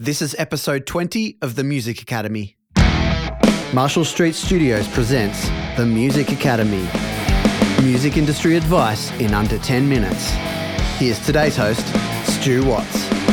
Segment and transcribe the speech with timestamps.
[0.00, 2.56] This is episode 20 of the Music Academy.
[3.72, 6.84] Marshall Street Studios presents the Music Academy.
[7.80, 10.32] Music industry advice in under 10 minutes.
[10.98, 11.86] Here's today's host,
[12.26, 13.23] Stu Watts.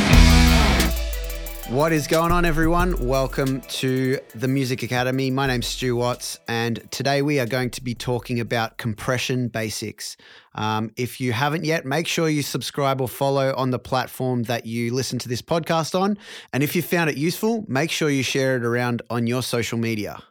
[1.72, 3.06] What is going on, everyone?
[3.06, 5.30] Welcome to the Music Academy.
[5.30, 10.18] My name's Stu Watts, and today we are going to be talking about compression basics.
[10.54, 14.66] Um, if you haven't yet, make sure you subscribe or follow on the platform that
[14.66, 16.18] you listen to this podcast on.
[16.52, 19.78] And if you found it useful, make sure you share it around on your social
[19.78, 20.22] media.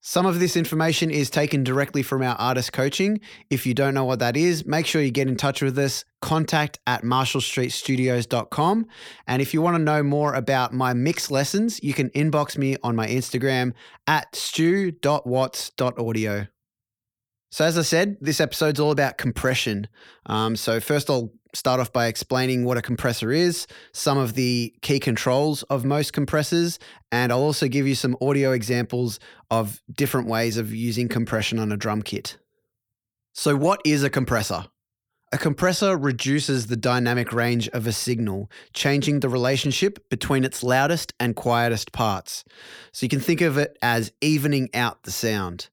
[0.00, 3.18] Some of this information is taken directly from our artist coaching.
[3.50, 6.04] If you don't know what that is, make sure you get in touch with us.
[6.22, 8.86] Contact at marshallstreetstudios.com.
[9.26, 12.76] And if you want to know more about my mix lessons, you can inbox me
[12.82, 13.72] on my Instagram
[14.06, 16.46] at stu.watts.audio.
[17.50, 19.88] So, as I said, this episode's all about compression.
[20.26, 24.74] Um, so, first, I'll start off by explaining what a compressor is, some of the
[24.82, 26.78] key controls of most compressors,
[27.10, 29.18] and I'll also give you some audio examples
[29.50, 32.38] of different ways of using compression on a drum kit.
[33.34, 34.66] So, what is a compressor?
[35.30, 41.12] A compressor reduces the dynamic range of a signal, changing the relationship between its loudest
[41.20, 42.44] and quietest parts.
[42.92, 45.68] So you can think of it as evening out the sound.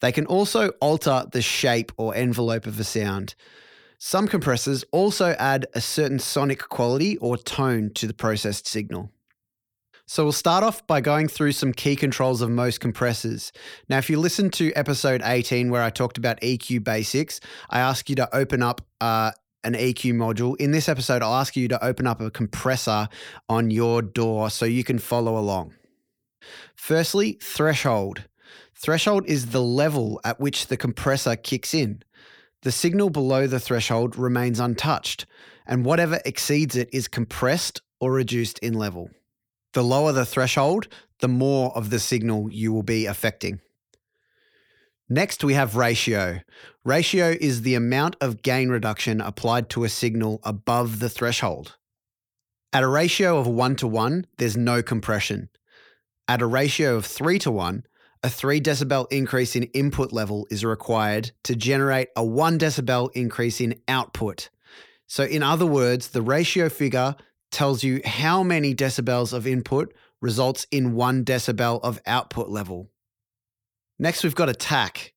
[0.00, 3.34] They can also alter the shape or envelope of a sound.
[4.02, 9.10] Some compressors also add a certain sonic quality or tone to the processed signal.
[10.06, 13.52] So we'll start off by going through some key controls of most compressors.
[13.90, 18.08] Now, if you listen to episode 18 where I talked about EQ basics, I ask
[18.08, 19.32] you to open up uh,
[19.64, 20.56] an EQ module.
[20.56, 23.06] In this episode, I'll ask you to open up a compressor
[23.50, 25.74] on your DAW so you can follow along.
[26.74, 28.24] Firstly, threshold.
[28.74, 32.02] Threshold is the level at which the compressor kicks in.
[32.62, 35.24] The signal below the threshold remains untouched,
[35.66, 39.10] and whatever exceeds it is compressed or reduced in level.
[39.72, 40.88] The lower the threshold,
[41.20, 43.60] the more of the signal you will be affecting.
[45.08, 46.40] Next, we have ratio.
[46.84, 51.76] Ratio is the amount of gain reduction applied to a signal above the threshold.
[52.72, 55.48] At a ratio of 1 to 1, there's no compression.
[56.28, 57.84] At a ratio of 3 to 1,
[58.22, 63.60] a 3 decibel increase in input level is required to generate a 1 decibel increase
[63.60, 64.50] in output.
[65.06, 67.16] So, in other words, the ratio figure
[67.50, 72.90] tells you how many decibels of input results in 1 decibel of output level.
[73.98, 75.12] Next, we've got attack.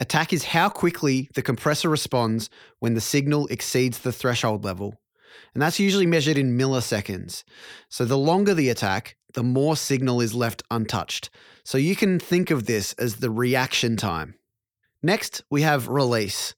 [0.00, 2.50] Attack is how quickly the compressor responds
[2.80, 4.94] when the signal exceeds the threshold level.
[5.54, 7.44] And that's usually measured in milliseconds.
[7.88, 11.30] So the longer the attack, the more signal is left untouched.
[11.64, 14.34] So you can think of this as the reaction time.
[15.02, 16.54] Next, we have release.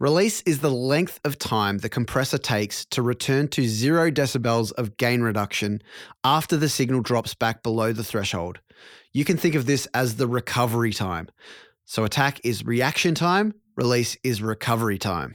[0.00, 4.96] Release is the length of time the compressor takes to return to zero decibels of
[4.96, 5.82] gain reduction
[6.24, 8.60] after the signal drops back below the threshold.
[9.12, 11.28] You can think of this as the recovery time.
[11.84, 15.34] So, attack is reaction time, release is recovery time.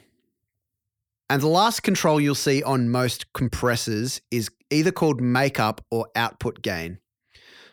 [1.30, 6.62] And the last control you'll see on most compressors is either called makeup or output
[6.62, 7.00] gain.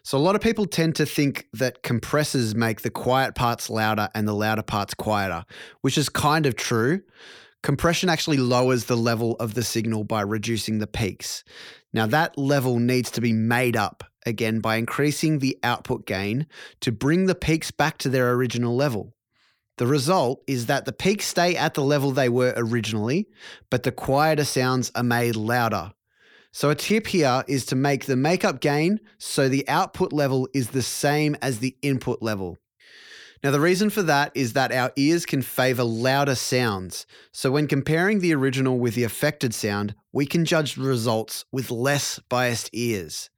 [0.04, 4.08] So, a lot of people tend to think that compressors make the quiet parts louder
[4.14, 5.44] and the louder parts quieter,
[5.82, 7.02] which is kind of true.
[7.62, 11.44] Compression actually lowers the level of the signal by reducing the peaks.
[11.92, 16.46] Now, that level needs to be made up again by increasing the output gain
[16.80, 19.14] to bring the peaks back to their original level.
[19.82, 23.26] The result is that the peaks stay at the level they were originally,
[23.68, 25.92] but the quieter sounds are made louder.
[26.52, 30.68] So, a tip here is to make the makeup gain so the output level is
[30.68, 32.58] the same as the input level.
[33.42, 37.04] Now, the reason for that is that our ears can favor louder sounds.
[37.32, 41.72] So, when comparing the original with the affected sound, we can judge the results with
[41.72, 43.30] less biased ears.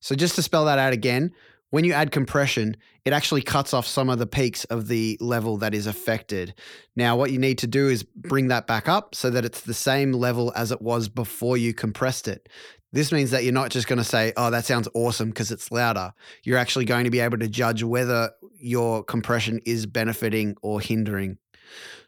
[0.00, 1.32] So, just to spell that out again,
[1.70, 5.56] when you add compression, it actually cuts off some of the peaks of the level
[5.58, 6.54] that is affected.
[6.96, 9.74] Now, what you need to do is bring that back up so that it's the
[9.74, 12.48] same level as it was before you compressed it.
[12.92, 15.70] This means that you're not just going to say, oh, that sounds awesome because it's
[15.70, 16.12] louder.
[16.42, 21.38] You're actually going to be able to judge whether your compression is benefiting or hindering.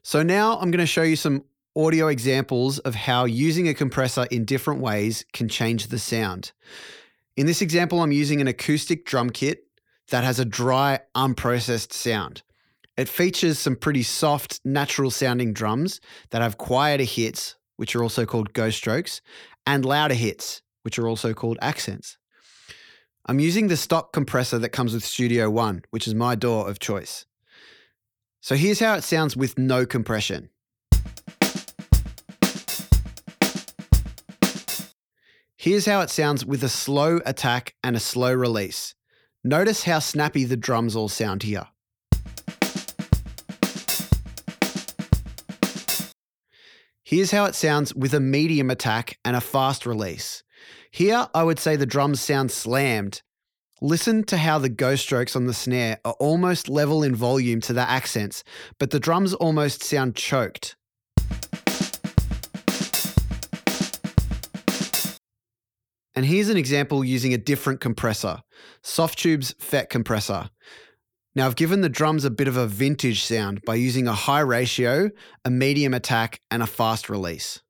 [0.02, 1.44] So, now I'm going to show you some
[1.76, 6.52] audio examples of how using a compressor in different ways can change the sound.
[7.36, 9.64] In this example, I'm using an acoustic drum kit
[10.10, 12.42] that has a dry, unprocessed sound.
[12.96, 16.00] It features some pretty soft, natural sounding drums
[16.30, 19.22] that have quieter hits, which are also called ghost strokes,
[19.66, 22.18] and louder hits, which are also called accents.
[23.24, 26.80] I'm using the stock compressor that comes with Studio One, which is my DAW of
[26.80, 27.24] choice.
[28.40, 30.50] So here's how it sounds with no compression.
[35.62, 38.96] Here's how it sounds with a slow attack and a slow release.
[39.44, 41.68] Notice how snappy the drums all sound here.
[47.04, 50.42] Here's how it sounds with a medium attack and a fast release.
[50.90, 53.22] Here, I would say the drums sound slammed.
[53.80, 57.72] Listen to how the ghost strokes on the snare are almost level in volume to
[57.72, 58.42] the accents,
[58.80, 60.74] but the drums almost sound choked.
[66.14, 68.42] And here's an example using a different compressor,
[68.82, 70.50] Softube's FET compressor.
[71.34, 74.40] Now, I've given the drums a bit of a vintage sound by using a high
[74.40, 75.10] ratio,
[75.46, 77.61] a medium attack, and a fast release.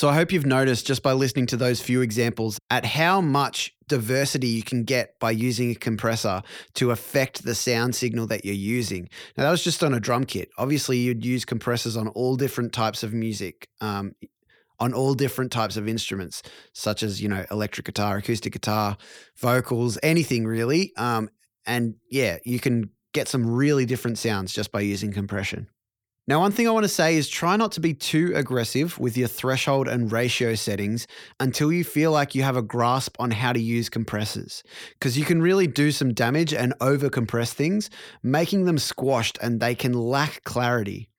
[0.00, 3.74] So I hope you've noticed just by listening to those few examples at how much
[3.86, 6.42] diversity you can get by using a compressor
[6.76, 9.10] to affect the sound signal that you're using.
[9.36, 10.48] Now that was just on a drum kit.
[10.56, 13.68] Obviously, you'd use compressors on all different types of music.
[13.82, 14.14] Um,
[14.78, 16.42] on all different types of instruments,
[16.72, 18.96] such as you know electric guitar, acoustic guitar,
[19.36, 20.94] vocals, anything really.
[20.96, 21.28] Um,
[21.66, 25.68] and yeah, you can get some really different sounds just by using compression.
[26.30, 29.16] Now, one thing I want to say is try not to be too aggressive with
[29.16, 31.08] your threshold and ratio settings
[31.40, 34.62] until you feel like you have a grasp on how to use compressors,
[34.92, 37.90] because you can really do some damage and over compress things,
[38.22, 41.10] making them squashed and they can lack clarity.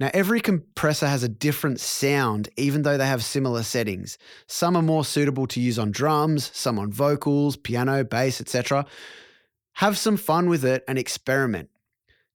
[0.00, 4.16] Now, every compressor has a different sound, even though they have similar settings.
[4.46, 8.86] Some are more suitable to use on drums, some on vocals, piano, bass, etc.
[9.74, 11.68] Have some fun with it and experiment.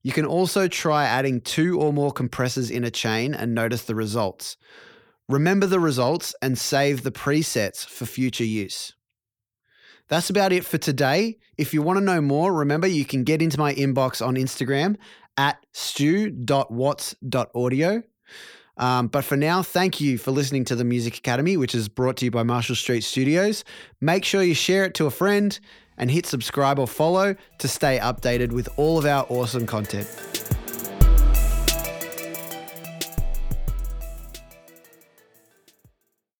[0.03, 3.95] You can also try adding two or more compressors in a chain and notice the
[3.95, 4.57] results.
[5.29, 8.93] Remember the results and save the presets for future use.
[10.09, 11.37] That's about it for today.
[11.57, 14.97] If you want to know more, remember you can get into my inbox on Instagram
[15.37, 18.03] at stu.watts.audio.
[18.75, 22.17] Um, but for now, thank you for listening to the Music Academy, which is brought
[22.17, 23.63] to you by Marshall Street Studios.
[24.01, 25.57] Make sure you share it to a friend
[25.97, 30.07] and hit subscribe or follow to stay updated with all of our awesome content.